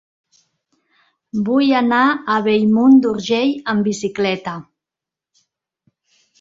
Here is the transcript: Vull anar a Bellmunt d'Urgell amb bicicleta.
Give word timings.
Vull 1.49 1.67
anar 1.81 1.99
a 2.09 2.39
Bellmunt 2.49 2.97
d'Urgell 3.05 3.55
amb 3.77 3.93
bicicleta. 3.93 4.59